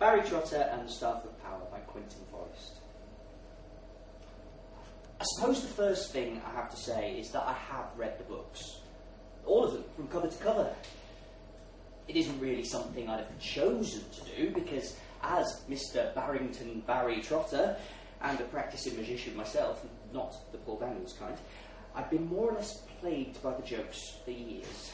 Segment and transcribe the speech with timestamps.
[0.00, 2.78] Barry Trotter and the Staff of Power by Quintin Forrest.
[5.20, 8.24] I suppose the first thing I have to say is that I have read the
[8.24, 8.78] books.
[9.44, 10.74] All of them, from cover to cover.
[12.08, 16.14] It isn't really something I'd have chosen to do because, as Mr.
[16.14, 17.76] Barrington Barry Trotter
[18.22, 21.36] and a practicing magician myself, not the Paul Daniels kind,
[21.94, 24.92] I've been more or less plagued by the jokes for years.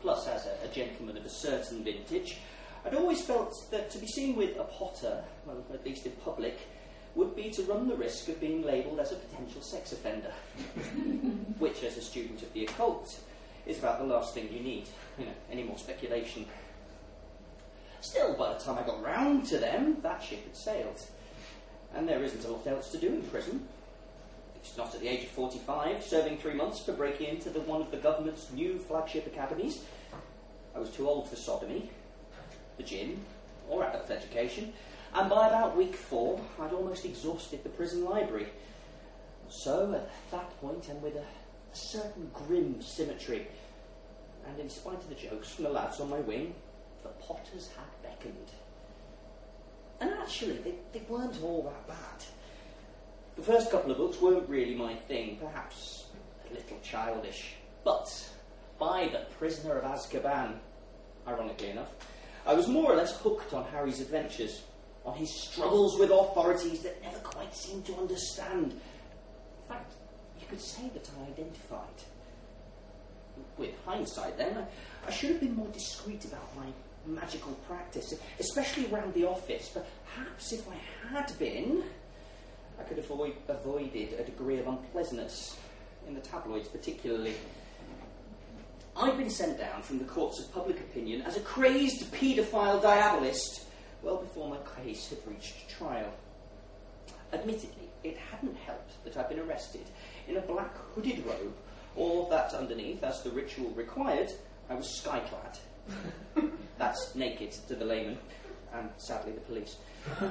[0.00, 2.38] Plus, as a, a gentleman of a certain vintage,
[2.84, 6.58] I'd always felt that to be seen with a potter, well, at least in public,
[7.14, 10.32] would be to run the risk of being labelled as a potential sex offender,
[11.58, 13.18] which, as a student of the occult,
[13.66, 14.86] is about the last thing you need.
[15.18, 16.46] You know, any more speculation.
[18.00, 21.00] Still, by the time I got round to them, that ship had sailed.
[21.94, 23.66] And there isn't a lot else to do in prison.
[24.56, 27.80] It's not at the age of 45, serving three months for breaking into the, one
[27.80, 29.84] of the government's new flagship academies.
[30.74, 31.90] I was too old for sodomy,
[32.76, 33.20] the gym,
[33.68, 34.72] or adult education,
[35.14, 38.48] and by about week four, I'd almost exhausted the prison library.
[39.48, 43.46] So, at that point, and with a, a certain grim symmetry,
[44.46, 46.54] and in spite of the jokes from the lads on my wing,
[47.02, 48.50] the Potters had beckoned.
[50.00, 52.24] And actually, they, they weren't all that bad.
[53.36, 56.06] The first couple of books weren't really my thing, perhaps
[56.50, 57.54] a little childish.
[57.84, 58.30] But
[58.78, 60.56] by The Prisoner of Azkaban,
[61.26, 61.90] ironically enough,
[62.46, 64.62] I was more or less hooked on Harry's adventures,
[65.04, 68.72] on his struggles with authorities that never quite seemed to understand.
[68.72, 69.92] In fact,
[70.40, 72.02] you could say that I identified.
[73.58, 76.66] With hindsight, then, I, I should have been more discreet about my
[77.06, 79.70] magical practice, especially around the office.
[79.72, 81.82] But perhaps if I had been,
[82.78, 85.56] I could have avoid, avoided a degree of unpleasantness
[86.06, 87.34] in the tabloids, particularly.
[89.04, 93.64] I'd been sent down from the courts of public opinion as a crazed paedophile diabolist
[94.02, 96.10] well before my case had reached trial.
[97.30, 99.84] Admittedly, it hadn't helped that I'd been arrested
[100.26, 101.54] in a black hooded robe,
[101.96, 104.30] or that underneath, as the ritual required,
[104.70, 105.58] I was skyclad.
[106.78, 108.16] That's naked to the layman,
[108.72, 109.76] and sadly the police.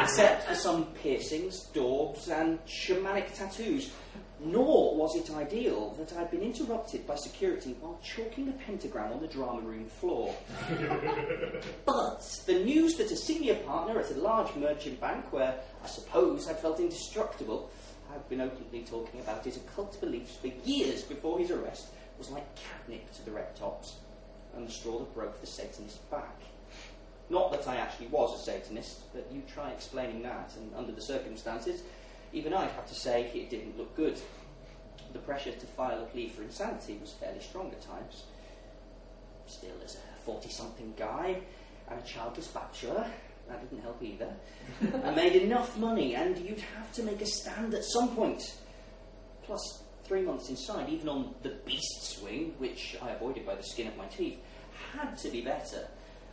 [0.00, 3.92] Except for some piercings, daubs, and shamanic tattoos.
[4.44, 9.20] Nor was it ideal that I'd been interrupted by security while chalking a pentagram on
[9.20, 10.34] the drama room floor.
[11.86, 16.48] but the news that a senior partner at a large merchant bank, where I suppose
[16.48, 17.70] I felt indestructible,
[18.10, 21.88] had been openly talking about his occult beliefs for years before his arrest,
[22.18, 23.96] was like catnip to the red tops,
[24.56, 26.40] and the straw that broke the Satanist's back.
[27.30, 31.00] Not that I actually was a Satanist, but you try explaining that, and under the
[31.00, 31.82] circumstances,
[32.32, 34.18] even I'd have to say it didn't look good.
[35.12, 38.24] The pressure to file a plea for insanity was fairly strong at times.
[39.46, 41.40] Still, as a 40 something guy
[41.88, 43.06] and a childless bachelor,
[43.48, 44.32] that didn't help either.
[45.04, 48.56] I made enough money, and you'd have to make a stand at some point.
[49.42, 53.88] Plus, three months inside, even on the beast swing, which I avoided by the skin
[53.88, 54.38] of my teeth,
[54.92, 55.86] had to be better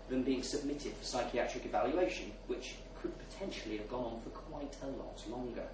[0.09, 4.87] than being submitted for psychiatric evaluation, which could potentially have gone on for quite a
[4.87, 5.65] lot longer.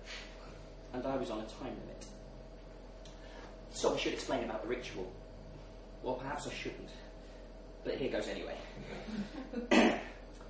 [0.94, 2.06] And I was on a time limit.
[3.72, 5.12] So I should explain about the ritual.
[6.04, 6.90] Well, perhaps I shouldn't.
[7.84, 8.56] But here goes anyway.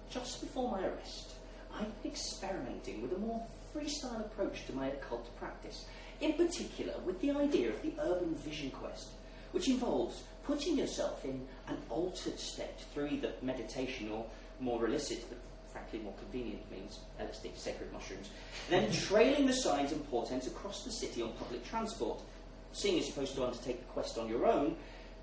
[0.09, 1.33] Just before my arrest,
[1.73, 5.85] I'd been experimenting with a more freestyle approach to my occult practice,
[6.21, 9.07] in particular with the idea of the urban vision quest,
[9.51, 14.25] which involves putting yourself in an altered state through either meditation or
[14.59, 15.25] more illicit,
[15.75, 18.29] frankly more convenient means, LSD, sacred mushrooms,
[18.69, 22.21] then trailing the signs and portents across the city on public transport.
[22.71, 24.77] Seeing as you're supposed to undertake the quest on your own,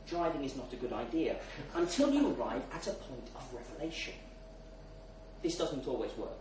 [0.06, 1.36] driving is not a good idea
[1.74, 4.14] until you arrive at a point of revelation.
[5.42, 6.38] This doesn't always work.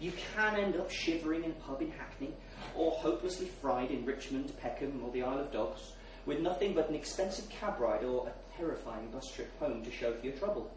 [0.00, 2.32] You can end up shivering in pub in Hackney,
[2.76, 5.92] or hopelessly fried in Richmond, Peckham, or the Isle of Dogs,
[6.24, 10.14] with nothing but an expensive cab ride or a terrifying bus trip home to show
[10.14, 10.70] for your trouble.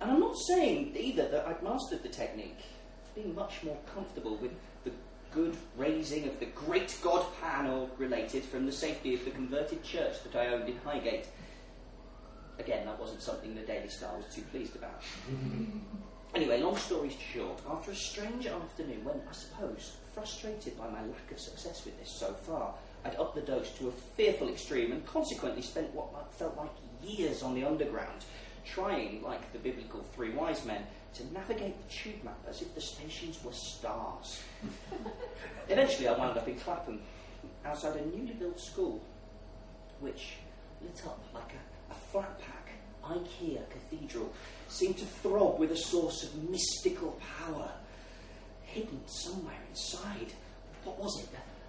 [0.00, 2.60] And I'm not saying either that I'd mastered the technique,
[3.14, 4.52] being much more comfortable with
[4.84, 4.92] the
[5.32, 9.82] good raising of the great god Pan or related from the safety of the converted
[9.82, 11.26] church that I owned in Highgate.
[12.58, 15.02] Again, that wasn't something the Daily Star was too pleased about.
[16.34, 21.30] anyway, long story short, after a strange afternoon when, I suppose, frustrated by my lack
[21.30, 22.74] of success with this so far,
[23.04, 26.70] I'd upped the dose to a fearful extreme and consequently spent what felt like
[27.02, 28.24] years on the underground,
[28.74, 30.82] trying, like the biblical three wise men,
[31.14, 34.42] to navigate the tube map as if the stations were stars.
[35.68, 37.00] Eventually, I wound up in Clapham,
[37.64, 39.02] outside a newly built school,
[40.00, 40.34] which
[40.82, 42.58] lit up like a, a flat pack
[43.08, 44.32] IKEA cathedral
[44.68, 47.70] seemed to throb with a source of mystical power
[48.64, 50.32] hidden somewhere inside.
[50.84, 51.28] What was it?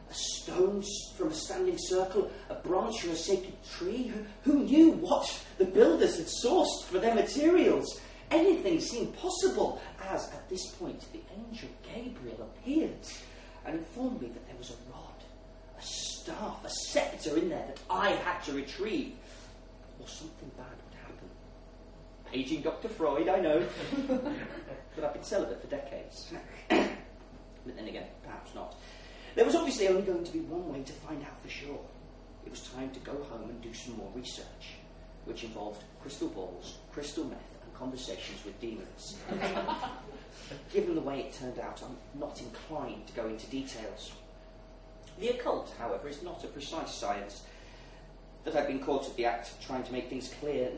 [0.09, 0.83] A, stone
[1.15, 4.11] from a standing circle, a branch from a sacred tree?
[4.43, 7.99] Who, who knew what the builders had sourced for their materials?
[8.31, 13.07] Anything seemed possible as, at this point, the angel Gabriel appeared
[13.65, 15.15] and informed me that there was a rod,
[15.77, 19.15] a staff, a sceptre in there that I had to retrieve,
[19.99, 21.29] or something bad would happen.
[22.31, 22.87] Paging Dr.
[22.87, 23.65] Freud, I know,
[24.95, 26.31] but I've been celibate for decades.
[26.69, 28.75] but then again, perhaps not.
[29.35, 31.79] There was obviously only going to be one way to find out for sure.
[32.45, 34.77] It was time to go home and do some more research,
[35.25, 39.17] which involved crystal balls, crystal meth, and conversations with demons.
[40.73, 44.13] Given the way it turned out, I'm not inclined to go into details.
[45.19, 47.43] The occult, however, is not a precise science.
[48.45, 50.71] That I've been caught at the act of trying to make things clear,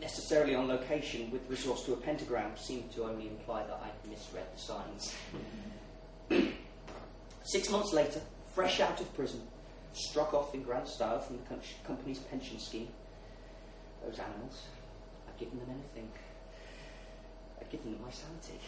[0.00, 4.46] necessarily on location with resource to a pentagram, seemed to only imply that I'd misread
[4.54, 5.14] the signs.
[7.48, 8.20] Six months later,
[8.54, 9.40] fresh out of prison,
[9.94, 11.56] struck off in grand style from the
[11.86, 12.88] company's pension scheme.
[14.04, 14.66] Those animals,
[15.26, 16.10] I've given them anything.
[17.58, 18.60] I'd given them my sanity.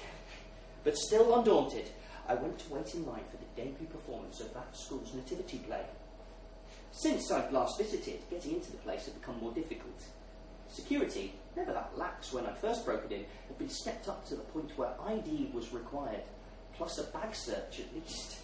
[0.82, 1.90] But still undaunted,
[2.26, 5.84] I went to wait in line for the debut performance of that school's nativity play.
[6.90, 10.02] Since I'd last visited, getting into the place had become more difficult.
[10.70, 14.36] Security, never that lax when I first broke it in, had been stepped up to
[14.36, 16.22] the point where ID was required,
[16.72, 18.38] plus a bag search at least.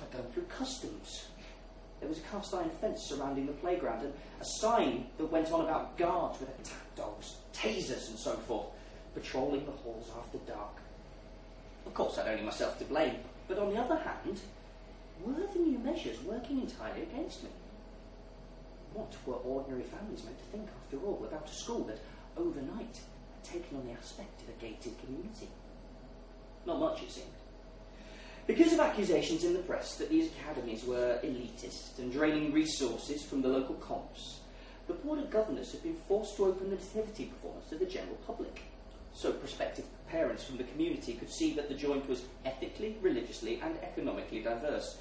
[0.00, 1.26] Like going through customs.
[2.00, 5.62] There was a cast iron fence surrounding the playground and a sign that went on
[5.62, 8.66] about guards with attack dogs, tasers, and so forth
[9.14, 10.76] patrolling the halls after dark.
[11.86, 13.16] Of course, I'd only myself to blame,
[13.48, 14.40] but on the other hand,
[15.24, 17.50] were the new measures working entirely against me?
[18.92, 22.00] What were ordinary families meant to think, after all, about a school that
[22.36, 23.00] overnight
[23.34, 25.48] had taken on the aspect of a gated community?
[26.66, 27.28] Not much, it seemed.
[28.46, 33.42] Because of accusations in the press that these academies were elitist and draining resources from
[33.42, 34.40] the local comps,
[34.86, 38.16] the Board of Governors had been forced to open the nativity performance to the general
[38.26, 38.62] public
[39.16, 43.74] so prospective parents from the community could see that the joint was ethically, religiously, and
[43.82, 44.98] economically diverse,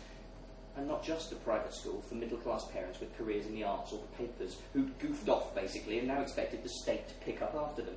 [0.77, 3.91] and not just a private school for middle class parents with careers in the arts
[3.91, 7.55] or the papers who'd goofed off basically and now expected the state to pick up
[7.55, 7.95] after them.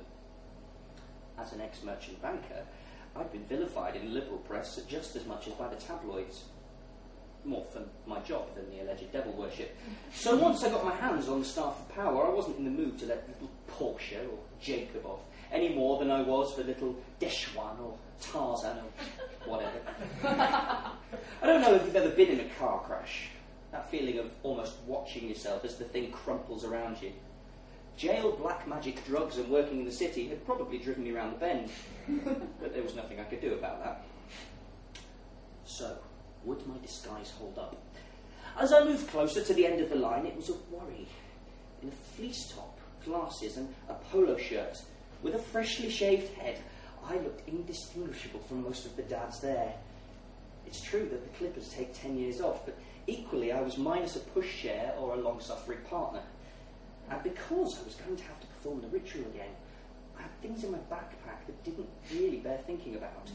[1.37, 2.65] As an ex merchant banker,
[3.15, 6.43] I'd been vilified in the liberal press just as much as by the tabloids.
[7.45, 9.75] More for my job than the alleged devil worship.
[10.13, 12.71] So once I got my hands on the staff of power, I wasn't in the
[12.71, 15.21] mood to let little Portia or Jacob off
[15.51, 19.79] any more than I was for little Deshwan or Tarzan or whatever.
[20.23, 23.29] I don't know if you've ever been in a car crash.
[23.71, 27.13] That feeling of almost watching yourself as the thing crumples around you.
[27.99, 31.37] Jail, black magic, drugs, and working in the city had probably driven me around the
[31.37, 31.69] bend,
[32.61, 34.05] but there was nothing I could do about that.
[35.65, 35.97] So,
[36.45, 37.75] would my disguise hold up?
[38.57, 41.09] As I moved closer to the end of the line, it was a worry.
[41.83, 44.81] In a fleece top, glasses, and a polo shirt,
[45.21, 46.57] with a freshly shaved head,
[47.05, 49.73] I looked indistinguishable from most of the dads there.
[50.65, 54.19] It's true that the Clippers take 10 years off, but equally I was minus a
[54.19, 56.21] pushchair or a long suffering partner.
[57.09, 59.49] And because I was going to have to perform the ritual again,
[60.17, 63.29] I had things in my backpack that didn't really bear thinking about.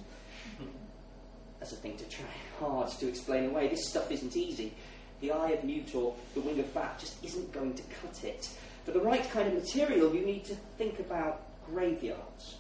[1.61, 2.27] As a thing to try
[2.61, 4.75] hard to explain away, this stuff isn't easy.
[5.21, 8.51] The eye of newt or the wing of bat just isn't going to cut it.
[8.85, 12.57] For the right kind of material, you need to think about graveyards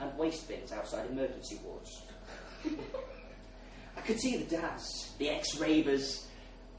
[0.00, 2.02] and waste bins outside emergency wards.
[3.96, 6.26] I could see the dads, the ex ravers,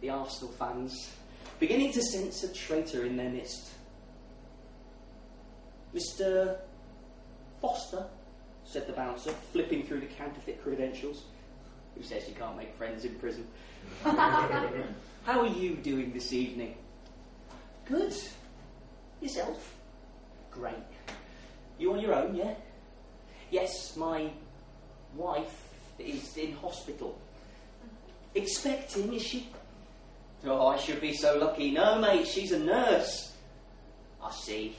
[0.02, 1.14] the Arsenal fans,
[1.60, 3.70] beginning to sense a traitor in their midst.
[5.94, 6.58] Mr.
[7.62, 8.06] Foster,
[8.66, 11.24] said the bouncer, flipping through the counterfeit credentials.
[11.96, 13.48] Who says you can't make friends in prison?
[14.04, 16.76] How are you doing this evening?
[17.86, 18.14] Good.
[19.22, 19.76] Yourself?
[20.52, 20.76] Great.
[21.78, 22.54] You on your own, yeah?
[23.52, 24.32] Yes, my
[25.16, 25.70] wife
[26.00, 27.20] is in hospital.
[28.36, 29.50] Expecting, is she?
[30.46, 31.72] Oh, I should be so lucky.
[31.72, 33.34] No, mate, she's a nurse.
[34.22, 34.76] I see.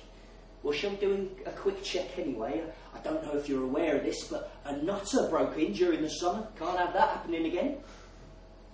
[0.63, 2.63] Well, she'll do a quick check anyway.
[2.95, 6.09] I don't know if you're aware of this, but a nutter broke in during the
[6.09, 6.47] summer.
[6.59, 7.77] Can't have that happening again.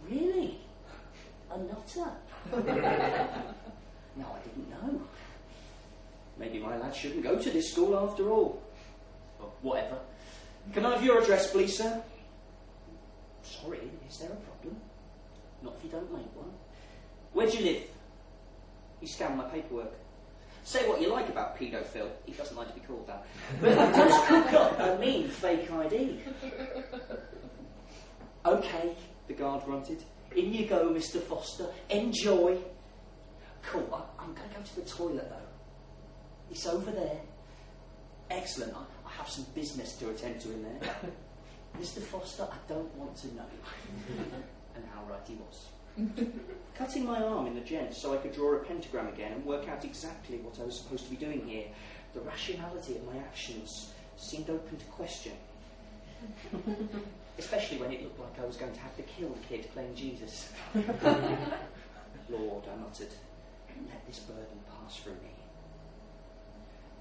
[0.08, 0.58] Really?
[1.50, 2.10] A nutter?
[4.16, 5.02] no, I didn't know.
[6.38, 8.62] Maybe my lad shouldn't go to this school after all.
[9.40, 9.98] Or whatever.
[10.72, 12.02] Can I have your address, please, sir?
[13.42, 14.80] Sorry, is there a problem?
[15.62, 16.52] Not if you don't make one.
[17.32, 17.82] Where do you live?
[19.00, 19.92] He scanned my paperwork.
[20.64, 22.10] Say what you like about paedophile.
[22.26, 23.26] He doesn't like to be called that.
[23.60, 26.20] But he does cook up a mean fake ID.
[28.46, 28.96] Okay,
[29.26, 30.02] the guard grunted.
[30.34, 31.20] In you go, Mr.
[31.20, 31.66] Foster.
[31.90, 32.56] Enjoy.
[33.62, 33.88] Cool.
[34.18, 35.48] I, am going to go to the toilet though.
[36.50, 37.20] It's over there.
[38.30, 38.74] Excellent.
[38.74, 40.94] I, I have some business to attend to in there.
[41.80, 42.00] Mr.
[42.00, 43.44] Foster, I don't want to know.
[44.74, 45.66] and how right he was.
[46.74, 49.68] Cutting my arm in the gent so I could draw a pentagram again and work
[49.68, 51.66] out exactly what I was supposed to be doing here.
[52.14, 55.32] The rationality of my actions seemed open to question.
[57.38, 59.94] Especially when it looked like I was going to have to kill the kid playing
[59.94, 60.50] Jesus.
[60.74, 63.08] Lord, I muttered,
[63.88, 65.30] let this burden pass from me.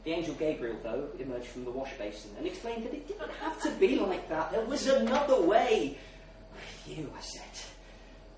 [0.06, 3.62] The angel Gabriel, though, emerged from the wash basin and explained that it didn't have
[3.64, 4.52] to be like that.
[4.52, 5.98] There was another way.
[6.54, 7.44] With you, I said.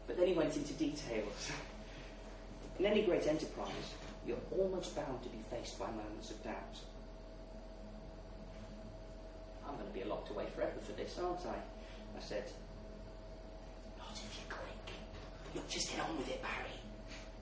[0.08, 1.52] But then he went into details.
[2.80, 3.94] In any great enterprise,
[4.26, 6.78] you're almost bound to be faced by moments of doubt.
[9.68, 11.56] I'm going to be locked away forever for this, aren't I?
[12.18, 12.44] I said.
[13.98, 14.96] Not if you're quick.
[15.56, 16.72] Look, just get on with it, Barry.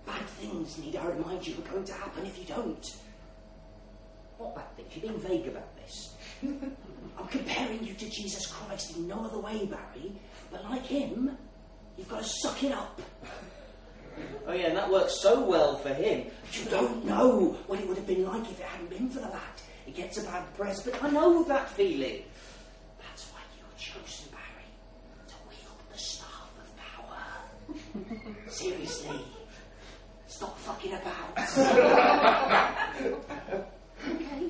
[0.06, 2.96] Bad things, need I remind you, are going to happen if you don't.
[4.38, 4.96] What bad things?
[4.96, 6.16] You're being vague about this.
[6.44, 10.13] I'm comparing you to Jesus Christ in no other way, Barry.
[10.51, 11.38] But like him,
[12.00, 13.00] you've got to suck it up.
[14.48, 16.25] Oh yeah, and that works so well for him.
[16.41, 19.20] But you don't know what it would have been like if it hadn't been for
[19.20, 19.41] the lad.
[19.86, 22.24] It gets a bad press, but I know that feeling.
[23.00, 24.65] That's why you were chosen, Barry,
[25.27, 27.22] to wield the staff of power.
[28.50, 29.20] Seriously,
[30.27, 31.36] stop fucking about.
[34.10, 34.50] Okay.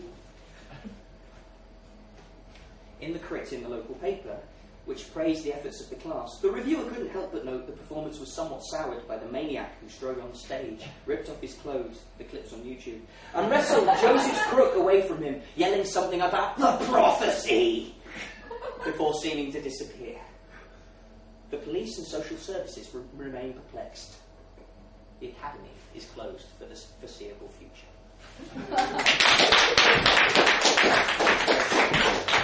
[3.01, 4.37] In the crit in the local paper,
[4.89, 6.39] which praised the efforts of the class.
[6.41, 9.87] The reviewer couldn't help but note the performance was somewhat soured by the maniac who
[9.87, 13.01] strode on stage, ripped off his clothes, the clip's on YouTube,
[13.35, 17.93] and wrestled Joseph's crook away from him, yelling something about the prophecy
[18.83, 20.19] before seeming to disappear.
[21.51, 24.15] The police and social services re- remain perplexed.
[25.19, 27.85] The academy is closed for the foreseeable future.